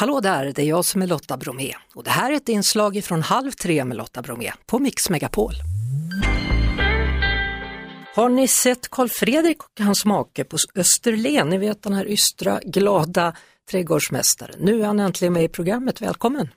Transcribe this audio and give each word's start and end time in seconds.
Hallå 0.00 0.20
där, 0.20 0.52
det 0.54 0.62
är 0.62 0.66
jag 0.66 0.84
som 0.84 1.02
är 1.02 1.06
Lotta 1.06 1.36
Bromé 1.36 1.74
och 1.94 2.04
det 2.04 2.10
här 2.10 2.32
är 2.32 2.36
ett 2.36 2.48
inslag 2.48 3.04
från 3.04 3.22
Halv 3.22 3.50
tre 3.50 3.84
med 3.84 3.96
Lotta 3.96 4.22
Bromé 4.22 4.52
på 4.66 4.78
Mix 4.78 5.10
Megapol. 5.10 5.52
Har 8.14 8.28
ni 8.28 8.48
sett 8.48 8.90
Karl 8.90 9.08
Fredrik 9.08 9.62
och 9.62 9.84
hans 9.84 10.04
make 10.04 10.44
på 10.44 10.56
Österlen? 10.74 11.48
Ni 11.48 11.58
vet 11.58 11.82
den 11.82 11.92
här 11.92 12.08
ystra, 12.08 12.60
glada 12.64 13.36
trädgårdsmästaren. 13.70 14.56
Nu 14.60 14.82
är 14.82 14.86
han 14.86 15.00
äntligen 15.00 15.32
med 15.32 15.44
i 15.44 15.48
programmet, 15.48 16.00
välkommen! 16.00 16.48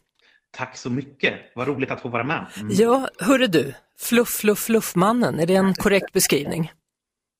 Tack 0.57 0.77
så 0.77 0.89
mycket, 0.89 1.33
vad 1.55 1.67
roligt 1.67 1.91
att 1.91 2.01
få 2.01 2.09
vara 2.09 2.23
med. 2.23 2.45
Mm. 2.59 2.75
Ja, 2.75 3.09
hörru 3.19 3.47
du, 3.47 3.73
Fluff 3.99 4.29
Fluff 4.29 4.59
Fluffmannen, 4.59 5.39
är 5.39 5.45
det 5.45 5.55
en 5.55 5.73
korrekt 5.73 6.13
beskrivning? 6.13 6.71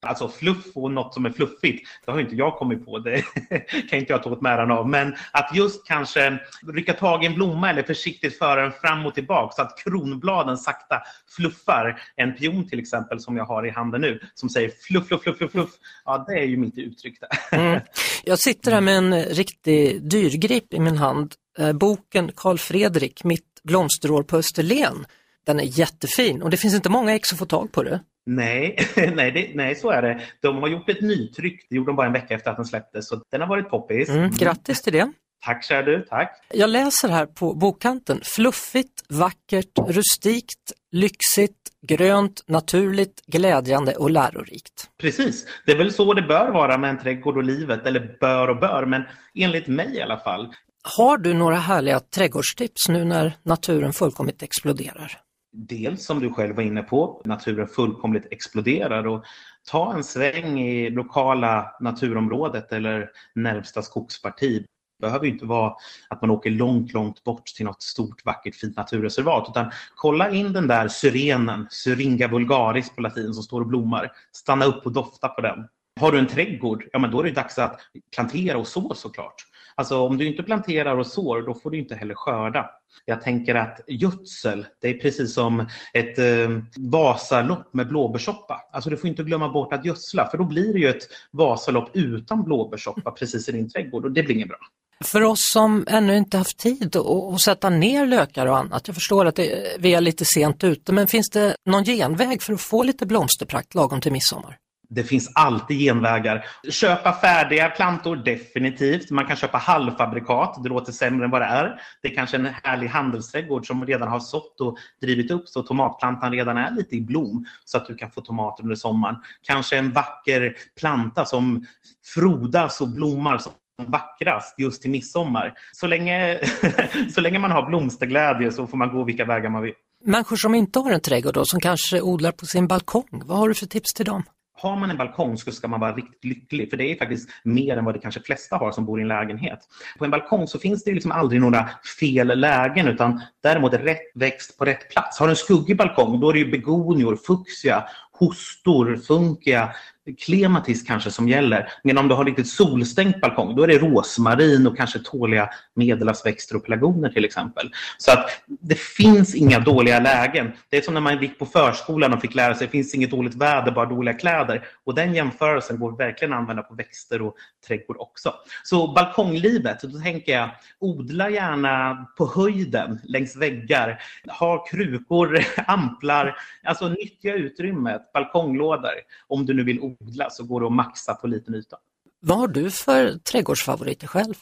Alltså 0.04 0.30
fluff 0.30 0.66
och 0.76 0.92
något 0.92 1.14
som 1.14 1.26
är 1.26 1.30
fluffigt, 1.30 1.88
det 2.06 2.12
har 2.12 2.20
inte 2.20 2.36
jag 2.36 2.58
kommit 2.58 2.86
på. 2.86 3.00
Det 3.00 3.22
kan 3.90 4.00
inte 4.00 4.14
jag 4.14 4.24
ta 4.24 4.30
åt 4.30 4.42
mig 4.42 4.54
äran 4.54 4.72
av. 4.72 4.90
Men 4.90 5.16
att 5.32 5.56
just 5.56 5.88
kanske 5.88 6.40
rycka 6.74 6.94
tag 6.94 7.24
i 7.24 7.28
en 7.28 7.34
blomma 7.34 7.70
eller 7.70 7.84
försiktigt 7.84 8.38
föra 8.38 8.62
den 8.62 8.72
fram 8.72 9.06
och 9.06 9.14
tillbaka 9.14 9.56
så 9.56 9.62
att 9.62 9.78
kronbladen 9.78 10.58
sakta 10.58 11.02
fluffar. 11.36 12.02
En 12.16 12.36
pion 12.36 12.70
till 12.70 12.80
exempel 12.80 13.20
som 13.20 13.38
jag 13.38 13.46
har 13.46 13.66
i 13.68 13.70
handen 13.70 14.02
nu 14.02 14.20
som 14.34 14.50
säger 14.50 14.72
fluff, 14.88 15.08
fluff, 15.08 15.24
fluff, 15.24 15.38
fluff. 15.38 15.52
fluff. 15.52 15.70
Ja, 16.06 16.26
det 16.28 16.40
är 16.40 16.46
ju 16.46 16.58
mitt 16.58 16.78
uttryck 16.78 17.20
där. 17.20 17.60
Mm. 17.60 17.82
Jag 18.24 18.40
sitter 18.40 18.72
här 18.72 18.82
med 18.82 18.98
en 18.98 19.24
riktig 19.24 20.10
dyrgrip 20.10 20.74
i 20.74 20.80
min 20.80 20.98
hand. 20.98 21.34
Eh, 21.60 21.74
boken 21.74 22.32
Karl 22.36 22.58
Fredrik, 22.58 23.24
Mitt 23.24 23.46
blomsterår 23.64 24.24
på 24.24 24.38
Österlen. 24.38 25.06
Den 25.46 25.60
är 25.60 25.80
jättefin 25.80 26.42
och 26.42 26.50
det 26.50 26.58
finns 26.58 26.74
inte 26.74 26.90
många 26.90 27.16
ex 27.16 27.34
att 27.34 27.40
få 27.40 27.46
tag 27.46 27.72
på 27.72 27.84
det. 27.84 28.00
Nej, 28.26 28.78
nej, 29.16 29.32
det, 29.32 29.52
nej, 29.56 29.76
så 29.76 29.90
är 29.90 30.02
det. 30.02 30.22
De 30.42 30.58
har 30.58 30.68
gjort 30.68 30.90
ett 30.90 31.02
nytryck. 31.02 31.68
Det 31.70 31.76
gjorde 31.76 31.90
de 31.90 31.96
bara 31.96 32.08
en 32.08 32.14
vecka 32.14 32.34
efter 32.34 32.52
att 32.52 32.58
den 32.58 32.66
släpptes. 32.66 33.08
Så 33.08 33.22
den 33.32 33.42
har 33.42 33.48
varit 33.48 33.70
poppis. 33.70 34.10
Mm, 34.10 34.32
grattis 34.32 34.82
till 34.82 34.94
det. 34.94 35.12
Tack 35.46 35.64
kära 35.64 35.84
du, 35.84 36.06
tack. 36.10 36.46
Jag 36.54 36.70
läser 36.70 37.10
här 37.10 37.26
på 37.26 37.54
bokkanten. 37.54 38.22
Fluffigt, 38.24 39.04
vackert, 39.10 39.80
rustikt, 39.88 40.72
lyxigt, 40.92 41.58
grönt, 41.88 42.44
naturligt, 42.48 43.26
glädjande 43.26 43.96
och 43.96 44.12
lärorikt. 44.12 44.90
Precis, 45.02 45.46
det 45.66 45.72
är 45.72 45.78
väl 45.78 45.94
så 45.94 46.14
det 46.14 46.22
bör 46.22 46.52
vara 46.52 46.78
med 46.78 46.90
en 46.90 47.00
trädgård 47.00 47.38
och 47.38 47.44
livet. 47.44 47.86
Eller 47.86 48.18
bör 48.20 48.48
och 48.48 48.60
bör, 48.60 48.86
men 48.86 49.04
enligt 49.36 49.68
mig 49.68 49.96
i 49.96 50.02
alla 50.02 50.18
fall. 50.18 50.54
Har 50.98 51.18
du 51.18 51.34
några 51.34 51.56
härliga 51.56 52.00
trädgårdstips 52.00 52.90
nu 52.90 53.04
när 53.04 53.34
naturen 53.44 53.94
fullkomligt 53.94 54.44
exploderar? 54.44 55.20
Dels 55.54 56.06
som 56.06 56.20
du 56.20 56.34
själv 56.34 56.56
var 56.56 56.64
inne 56.64 56.84
på, 56.84 57.22
naturen 57.26 57.68
fullkomligt 57.68 58.28
exploderar 58.32 59.08
och 59.08 59.24
ta 59.70 59.94
en 59.94 60.04
sväng 60.04 60.60
i 60.60 60.90
lokala 60.90 61.76
naturområdet 61.80 62.72
eller 62.72 63.10
närmsta 63.36 63.82
skogsparti. 63.82 64.60
Det 65.00 65.08
behöver 65.08 65.28
inte 65.28 65.46
vara 65.46 65.74
att 66.10 66.22
man 66.22 66.32
åker 66.32 66.52
långt, 66.52 66.94
långt 66.94 67.24
bort 67.24 67.46
till 67.46 67.66
något 67.66 67.82
stort, 67.82 68.26
vackert, 68.26 68.56
fint 68.56 68.78
naturreservat. 68.78 69.50
Utan 69.50 69.72
kolla 69.96 70.30
in 70.30 70.54
den 70.54 70.68
där 70.68 70.88
syrenen, 70.88 71.68
Syringa 71.70 72.28
vulgaris 72.28 72.96
på 72.96 73.02
latin, 73.02 73.34
som 73.34 73.44
står 73.44 73.62
och 73.62 73.68
blommar. 73.68 74.12
Stanna 74.32 74.66
upp 74.66 74.86
och 74.86 74.92
dofta 74.92 75.28
på 75.28 75.42
den. 75.42 75.68
Har 76.00 76.12
du 76.12 76.20
en 76.20 76.28
trädgård, 76.28 76.84
ja 76.92 77.00
men 77.00 77.12
då 77.12 77.20
är 77.20 77.24
det 77.24 77.32
dags 77.32 77.60
att 77.60 77.80
plantera 78.16 78.58
och 78.58 78.68
så 78.68 78.94
såklart. 78.94 79.36
Alltså 79.76 80.00
om 80.00 80.18
du 80.18 80.28
inte 80.28 80.44
planterar 80.44 80.98
och 80.98 81.08
sår, 81.08 81.42
då 81.42 81.54
får 81.54 81.72
du 81.72 81.78
inte 81.78 81.96
heller 81.96 82.16
skörda. 82.16 82.70
Jag 83.06 83.22
tänker 83.22 83.56
att 83.56 83.80
gödsel, 83.88 84.66
det 84.82 84.90
är 84.90 84.94
precis 84.94 85.34
som 85.34 85.68
ett 85.94 86.20
eh, 86.20 86.50
Vasalopp 86.78 87.74
med 87.74 87.88
blåbärssoppa. 87.88 88.62
Alltså 88.72 88.90
du 88.90 88.98
får 88.98 89.10
inte 89.10 89.24
glömma 89.24 89.50
bort 89.50 89.74
att 89.74 89.86
gödsla, 89.86 90.30
för 90.32 90.38
då 90.38 90.44
blir 90.44 90.74
det 90.74 90.80
ju 90.80 90.90
ett 90.90 91.04
Vasalopp 91.32 91.90
utan 91.94 92.44
blåbärssoppa 92.44 93.12
precis 93.12 93.50
i 93.50 93.52
din 93.52 93.70
trädgård 93.70 94.06
och 94.06 94.12
det 94.12 94.24
blir 94.24 94.36
inget 94.36 94.48
bra. 94.48 94.58
För 95.04 95.22
oss 95.22 95.52
som 95.54 95.86
ännu 95.88 96.18
inte 96.18 96.38
haft 96.38 96.58
tid 96.58 96.96
att 96.96 97.42
sätta 97.42 97.70
ner 97.70 98.06
lökar 98.06 98.46
och 98.46 98.58
annat, 98.58 98.88
jag 98.88 98.96
förstår 98.96 99.26
att 99.26 99.36
det, 99.36 99.78
vi 99.80 99.94
är 99.94 100.02
lite 100.02 100.26
sent 100.26 100.64
ute, 100.64 100.94
men 100.94 101.08
finns 101.08 101.30
det 101.30 101.56
någon 101.66 101.84
genväg 101.84 102.42
för 102.42 102.54
att 102.54 102.62
få 102.62 102.84
lite 102.84 103.06
blomsterprakt 103.06 103.76
lagom 103.76 104.02
till 104.02 104.12
midsommar? 104.12 104.58
Det 104.96 105.04
finns 105.04 105.32
alltid 105.36 105.80
genvägar. 105.80 106.46
Köpa 106.70 107.14
färdiga 107.14 107.70
plantor, 107.70 108.16
definitivt. 108.16 109.12
Man 109.12 109.26
kan 109.26 109.36
köpa 109.36 109.58
halvfabrikat, 109.58 110.64
det 110.64 110.70
låter 110.70 110.92
sämre 110.92 111.26
än 111.26 111.32
vad 111.32 111.42
det 111.42 111.46
är. 111.46 111.82
Det 112.02 112.08
är 112.08 112.16
kanske 112.16 112.38
en 112.38 112.50
härlig 112.64 112.88
handelsträdgård 112.88 113.68
som 113.68 113.86
redan 113.86 114.08
har 114.08 114.20
sått 114.20 114.62
och 114.62 114.78
drivit 115.02 115.32
upp 115.32 115.50
så 115.50 115.64
tomatplantan 115.64 116.32
redan 116.32 116.58
är 116.58 116.72
lite 116.72 116.96
i 116.96 117.02
blom 117.02 117.46
så 117.66 117.78
att 117.78 117.88
du 117.88 117.96
kan 117.96 118.12
få 118.12 118.22
tomater 118.22 118.64
under 118.64 118.76
sommaren. 118.76 119.16
Kanske 119.42 119.78
en 119.78 119.92
vacker 119.92 120.56
planta 120.80 121.26
som 121.26 121.66
frodas 122.14 122.82
och 122.82 122.90
blommar 122.90 123.38
som 123.38 123.52
vackrast 123.88 124.56
just 124.58 124.82
till 124.82 124.92
midsommar. 124.92 125.54
Så 125.72 125.88
länge, 125.88 126.40
så 127.16 127.22
länge 127.22 127.40
man 127.40 127.52
har 127.52 127.66
blomsterglädje 127.70 128.52
så 128.52 128.68
får 128.68 128.78
man 128.78 128.90
gå 128.90 129.04
vilka 129.04 129.26
vägar 129.26 129.50
man 129.50 129.62
vill. 129.62 129.74
Människor 130.06 130.36
som 130.36 130.56
inte 130.56 130.80
har 130.80 130.92
en 130.92 131.02
trädgård 131.02 131.34
då, 131.34 131.46
som 131.46 131.60
kanske 131.60 132.02
odlar 132.02 132.32
på 132.32 132.46
sin 132.46 132.68
balkong, 132.68 133.22
vad 133.26 133.38
har 133.38 133.48
du 133.48 133.56
för 133.56 133.66
tips 133.66 133.94
till 133.94 134.06
dem? 134.06 134.24
Har 134.64 134.76
man 134.76 134.92
en 134.92 134.98
balkong 134.98 135.38
så 135.38 135.52
ska 135.52 135.68
man 135.68 135.80
vara 135.80 135.96
riktigt 135.96 136.24
lycklig, 136.24 136.70
för 136.70 136.78
det 136.78 136.92
är 136.92 136.96
faktiskt 136.96 137.30
mer 137.44 137.78
än 137.78 137.86
vad 137.86 137.96
det 137.96 138.00
kanske 138.00 138.22
flesta 138.22 138.58
har 138.58 138.72
som 138.72 138.86
bor 138.86 139.00
i 139.00 139.02
en 139.02 139.08
lägenhet. 139.08 139.60
På 139.98 140.06
en 140.06 140.12
balkong 140.12 140.48
så 140.48 140.60
finns 140.60 140.84
det 140.84 140.92
liksom 140.92 141.12
aldrig 141.12 141.42
några 141.42 141.70
fel 142.00 142.40
lägen, 142.40 142.88
utan 142.88 143.22
däremot 143.44 143.74
rätt 143.74 144.12
växt 144.16 144.58
på 144.58 144.66
rätt 144.66 144.90
plats. 144.90 145.20
Har 145.20 145.28
du 145.28 145.32
en 145.32 145.36
skuggig 145.36 145.78
balkong, 145.78 146.20
då 146.20 146.30
är 146.30 146.34
det 146.34 146.40
ju 146.40 146.52
begonior, 146.52 147.16
fuchsia, 147.16 147.84
hostor, 148.12 148.96
funkia, 148.96 149.70
klematis 150.12 150.84
kanske 150.84 151.12
som 151.12 151.30
gäller. 151.30 151.70
Men 151.84 151.98
om 151.98 152.08
du 152.08 152.16
har 152.16 152.26
riktigt 152.26 152.48
solstängt 152.48 153.22
balkong, 153.22 153.56
då 153.56 153.64
är 153.64 153.68
det 153.68 153.78
rosmarin 153.78 154.68
och 154.68 154.78
kanske 154.78 155.00
tåliga 155.00 155.50
medelhavsväxter 155.76 156.56
och 156.56 156.66
pelargoner 156.66 157.10
till 157.10 157.26
exempel. 157.26 157.72
Så 157.98 158.12
att 158.12 158.30
det 158.48 158.80
finns 158.80 159.36
inga 159.36 159.60
dåliga 159.60 160.00
lägen. 160.00 160.52
Det 160.70 160.78
är 160.78 160.82
som 160.82 160.94
när 160.94 161.02
man 161.02 161.22
gick 161.22 161.40
på 161.40 161.46
förskolan 161.46 162.14
och 162.14 162.22
fick 162.22 162.36
lära 162.36 162.56
sig 162.56 162.68
det 162.68 162.72
finns 162.72 162.96
inget 162.96 163.12
dåligt 163.12 163.36
väder, 163.36 163.72
bara 163.72 163.86
dåliga 163.86 164.14
kläder. 164.14 164.66
Och 164.84 164.96
den 164.96 165.14
jämförelsen 165.14 165.80
går 165.80 165.98
verkligen 165.98 166.34
att 166.34 166.40
använda 166.40 166.64
på 166.64 166.76
växter 166.76 167.22
och 167.22 167.36
trädgård 167.68 167.98
också. 168.00 168.34
Så 168.64 168.94
balkonglivet, 168.94 169.82
då 169.82 170.00
tänker 170.00 170.32
jag 170.32 170.50
odla 170.80 171.30
gärna 171.30 172.06
på 172.18 172.32
höjden 172.36 173.00
längs 173.04 173.36
väggar. 173.36 174.00
Ha 174.40 174.66
krukor, 174.66 175.40
amplar, 175.68 176.38
alltså 176.64 176.88
nyttja 176.88 177.34
utrymmet, 177.34 178.14
balkonglådor 178.14 178.92
om 179.28 179.46
du 179.46 179.54
nu 179.54 179.64
vill 179.64 179.80
odla 179.80 179.93
så 180.30 180.44
går 180.44 180.62
det 180.62 180.68
att 180.68 180.74
maxa 180.74 181.16
på 181.16 181.28
liten 181.28 181.56
yta. 181.56 181.78
Vad 182.22 182.38
har 182.38 182.48
du 182.48 182.72
för 182.72 183.18
trädgårdsfavoriter 183.18 184.08
själv? 184.08 184.34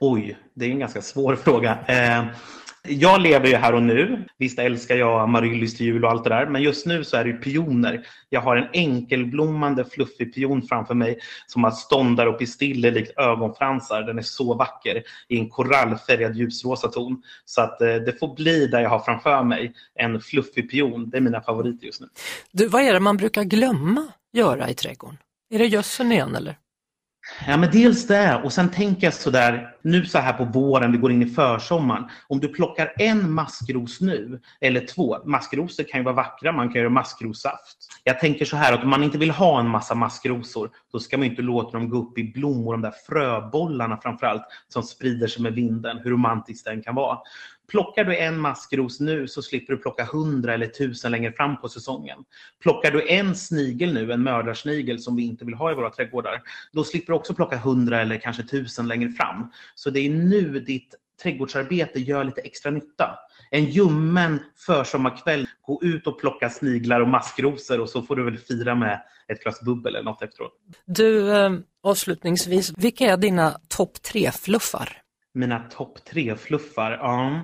Oj, 0.00 0.38
det 0.54 0.66
är 0.66 0.70
en 0.70 0.78
ganska 0.78 1.02
svår 1.02 1.36
fråga. 1.36 1.78
Eh, 1.86 2.24
jag 2.88 3.20
lever 3.20 3.46
ju 3.46 3.56
här 3.56 3.74
och 3.74 3.82
nu. 3.82 4.24
Visst 4.38 4.58
älskar 4.58 4.96
jag 4.96 5.20
amaryllis 5.20 5.76
till 5.76 5.86
jul 5.86 6.04
och 6.04 6.10
allt 6.10 6.24
det 6.24 6.30
där, 6.30 6.46
men 6.46 6.62
just 6.62 6.86
nu 6.86 7.04
så 7.04 7.16
är 7.16 7.24
det 7.24 7.32
pioner. 7.32 8.06
Jag 8.28 8.40
har 8.40 8.56
en 8.56 8.68
enkelblommande 8.72 9.84
fluffig 9.84 10.34
pion 10.34 10.62
framför 10.62 10.94
mig 10.94 11.18
som 11.46 11.64
har 11.64 11.70
ståndar 11.70 12.26
och 12.26 12.38
pistiller 12.38 12.90
likt 12.90 13.18
ögonfransar. 13.18 14.02
Den 14.02 14.18
är 14.18 14.22
så 14.22 14.54
vacker 14.54 15.02
i 15.28 15.38
en 15.38 15.48
korallfärgad 15.48 16.36
ljusrosa 16.36 16.88
ton. 16.88 17.22
Så 17.44 17.60
att 17.60 17.80
eh, 17.80 17.94
det 17.94 18.18
får 18.18 18.34
bli 18.34 18.66
där 18.66 18.80
jag 18.80 18.90
har 18.90 19.00
framför 19.00 19.44
mig 19.44 19.74
en 19.94 20.20
fluffig 20.20 20.70
pion. 20.70 21.10
Det 21.10 21.16
är 21.16 21.20
mina 21.20 21.40
favoriter 21.40 21.86
just 21.86 22.00
nu. 22.00 22.08
Du, 22.52 22.66
vad 22.66 22.82
är 22.82 22.92
det 22.92 23.00
man 23.00 23.16
brukar 23.16 23.44
glömma 23.44 24.08
göra 24.32 24.70
i 24.70 24.74
trädgården? 24.74 25.18
Är 25.50 25.58
det 25.58 25.66
gödseln 25.66 26.12
igen 26.12 26.36
eller? 26.36 26.58
Ja, 27.46 27.56
men 27.56 27.70
dels 27.70 28.06
det. 28.06 28.40
Och 28.44 28.52
sen 28.52 28.70
tänker 28.70 29.06
jag 29.06 29.14
sådär, 29.14 29.74
nu 29.82 30.04
så 30.06 30.18
här 30.18 30.32
på 30.32 30.44
våren, 30.44 30.92
vi 30.92 30.98
går 30.98 31.12
in 31.12 31.22
i 31.22 31.26
försommaren. 31.26 32.04
Om 32.28 32.40
du 32.40 32.48
plockar 32.48 32.92
en 32.98 33.32
maskros 33.32 34.00
nu, 34.00 34.40
eller 34.60 34.86
två. 34.86 35.18
Maskrosor 35.24 35.84
kan 35.84 36.00
ju 36.00 36.04
vara 36.04 36.14
vackra, 36.14 36.52
man 36.52 36.72
kan 36.72 36.80
göra 36.80 36.90
maskrossaft. 36.90 37.76
Jag 38.04 38.20
tänker 38.20 38.44
så 38.44 38.56
här 38.56 38.72
att 38.72 38.82
om 38.82 38.90
man 38.90 39.02
inte 39.02 39.18
vill 39.18 39.30
ha 39.30 39.60
en 39.60 39.68
massa 39.68 39.94
maskrosor, 39.94 40.70
då 40.92 41.00
ska 41.00 41.18
man 41.18 41.26
inte 41.26 41.42
låta 41.42 41.78
dem 41.78 41.88
gå 41.88 41.98
upp 41.98 42.18
i 42.18 42.24
blommor, 42.24 42.72
de 42.72 42.82
där 42.82 42.94
fröbollarna 43.08 43.96
framförallt, 44.02 44.42
som 44.68 44.82
sprider 44.82 45.26
sig 45.26 45.42
med 45.42 45.52
vinden, 45.52 45.98
hur 45.98 46.10
romantiskt 46.10 46.64
den 46.64 46.82
kan 46.82 46.94
vara. 46.94 47.18
Plockar 47.72 48.04
du 48.04 48.16
en 48.16 48.40
maskros 48.40 49.00
nu 49.00 49.28
så 49.28 49.42
slipper 49.42 49.72
du 49.72 49.78
plocka 49.78 50.04
hundra 50.04 50.54
eller 50.54 50.66
tusen 50.66 51.10
längre 51.10 51.32
fram 51.32 51.60
på 51.60 51.68
säsongen. 51.68 52.18
Plockar 52.62 52.90
du 52.90 53.08
en 53.08 53.36
snigel 53.36 53.94
nu, 53.94 54.12
en 54.12 54.22
mördarsnigel 54.22 54.98
som 54.98 55.16
vi 55.16 55.22
inte 55.22 55.44
vill 55.44 55.54
ha 55.54 55.72
i 55.72 55.74
våra 55.74 55.90
trädgårdar, 55.90 56.42
då 56.72 56.84
slipper 56.84 57.12
du 57.12 57.16
också 57.16 57.34
plocka 57.34 57.56
hundra 57.56 58.00
eller 58.00 58.18
kanske 58.18 58.42
tusen 58.42 58.88
längre 58.88 59.08
fram. 59.08 59.50
Så 59.74 59.90
det 59.90 60.00
är 60.00 60.10
nu 60.10 60.60
ditt 60.60 60.94
trädgårdsarbete 61.22 62.00
gör 62.00 62.24
lite 62.24 62.40
extra 62.40 62.70
nytta. 62.70 63.18
En 63.50 63.64
ljummen 63.64 64.40
försommarkväll, 64.66 65.46
gå 65.62 65.82
ut 65.82 66.06
och 66.06 66.20
plocka 66.20 66.50
sniglar 66.50 67.00
och 67.00 67.08
maskrosor 67.08 67.80
och 67.80 67.88
så 67.88 68.02
får 68.02 68.16
du 68.16 68.24
väl 68.24 68.38
fira 68.38 68.74
med 68.74 69.02
ett 69.28 69.42
glas 69.42 69.60
bubbel 69.60 69.94
eller 69.94 70.04
något 70.04 70.22
efteråt. 70.22 70.52
Du, 70.84 71.36
eh, 71.36 71.52
avslutningsvis, 71.82 72.72
vilka 72.76 73.04
är 73.04 73.16
dina 73.16 73.50
topp 73.68 74.02
tre 74.02 74.30
fluffar? 74.30 75.02
Mina 75.34 75.58
topp 75.58 76.04
tre 76.04 76.36
fluffar? 76.36 76.90
Ja. 76.90 77.40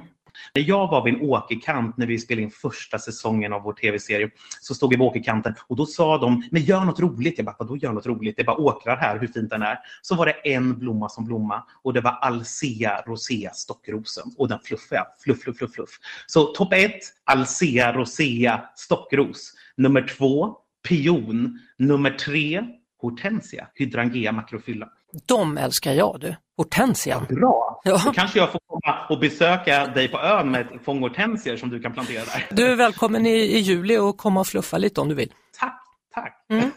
När 0.55 0.63
jag 0.63 0.89
var 0.89 1.05
vid 1.05 1.15
en 1.15 1.21
åkerkant 1.21 1.97
när 1.97 2.07
vi 2.07 2.19
spelade 2.19 2.43
in 2.43 2.51
första 2.51 2.99
säsongen 2.99 3.53
av 3.53 3.63
vår 3.63 3.73
tv-serie 3.73 4.31
så 4.61 4.75
stod 4.75 4.93
jag 4.93 4.99
vid 4.99 5.07
åkerkanten 5.07 5.55
och 5.67 5.77
då 5.77 5.87
sa 5.87 6.19
de, 6.19 6.43
men 6.51 6.63
gör 6.63 6.85
något 6.85 7.01
roligt. 7.01 7.35
Jag 7.37 7.47
bara, 7.47 7.57
vadå 7.59 7.77
gör 7.77 7.93
något 7.93 8.07
roligt? 8.07 8.37
Det 8.37 8.43
är 8.43 8.47
bara 8.47 8.57
åkrar 8.57 8.97
här, 8.97 9.19
hur 9.19 9.27
fint 9.27 9.51
den 9.51 9.63
är. 9.63 9.79
Så 10.03 10.15
var 10.15 10.27
det 10.27 10.33
en 10.33 10.79
blomma 10.79 11.09
som 11.09 11.25
blomma 11.25 11.65
och 11.83 11.93
det 11.93 12.01
var 12.01 12.13
Alcea 12.13 13.03
rosea 13.07 13.53
stockrosen 13.53 14.25
och 14.39 14.49
den 14.49 14.59
fluffiga, 14.65 15.07
fluff, 15.25 15.41
fluff, 15.43 15.57
fluff, 15.57 15.73
fluff. 15.73 15.91
Så 16.27 16.43
topp 16.43 16.73
ett, 16.73 17.01
Alcea 17.25 17.93
rosea 17.93 18.65
stockros. 18.75 19.55
Nummer 19.77 20.09
två, 20.19 20.57
pion. 20.89 21.59
Nummer 21.79 22.11
tre, 22.11 22.65
hortensia, 23.01 23.69
hydrangea 23.75 24.33
macrophylla. 24.33 24.89
De 25.27 25.59
älskar 25.59 25.93
jag 25.93 26.21
du. 26.21 26.37
Hortensia. 26.57 27.27
Bra! 27.29 27.81
Ja. 27.85 28.01
Då 28.05 28.13
kanske 28.13 28.39
jag 28.39 28.53
får 28.53 28.61
komma 28.67 29.07
och 29.11 29.19
besöka 29.21 29.87
dig 29.87 30.09
på 30.09 30.19
ön 30.21 30.51
med 30.51 30.61
ett 30.61 30.85
fång 30.85 31.01
hortensier 31.01 31.57
som 31.57 31.71
du 31.71 31.81
kan 31.81 31.93
plantera 31.93 32.25
där. 32.25 32.47
Du 32.51 32.67
är 32.67 32.77
välkommen 32.77 33.27
i, 33.27 33.31
i 33.39 33.59
juli 33.59 33.97
och 33.99 34.19
komma 34.19 34.41
och 34.41 34.47
fluffa 34.47 34.79
lite 34.79 35.01
om 35.01 35.09
du 35.09 35.15
vill. 35.15 35.33
Tack, 35.59 35.81
tack. 36.15 36.47
Mm. 36.51 36.71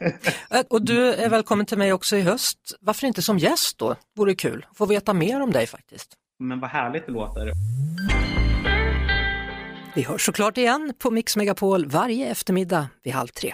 Eh, 0.51 0.61
Och 0.69 0.85
du 0.85 1.13
är 1.13 1.29
välkommen 1.29 1.65
till 1.65 1.77
mig 1.77 1.93
också 1.93 2.17
i 2.17 2.21
höst. 2.21 2.57
Varför 2.81 3.07
inte 3.07 3.21
som 3.21 3.37
gäst 3.37 3.75
då? 3.77 3.95
Vore 4.17 4.35
kul. 4.35 4.65
Få 4.75 4.85
veta 4.85 5.13
mer 5.13 5.41
om 5.41 5.51
dig 5.51 5.67
faktiskt. 5.67 6.13
Men 6.39 6.59
vad 6.59 6.69
härligt 6.69 7.05
det 7.05 7.11
låter. 7.11 7.51
Vi 9.95 10.01
hörs 10.01 10.25
såklart 10.25 10.57
igen 10.57 10.93
på 10.99 11.11
Mix 11.11 11.37
Megapol 11.37 11.85
varje 11.85 12.27
eftermiddag 12.31 12.87
vid 13.03 13.13
halv 13.13 13.27
tre. 13.27 13.53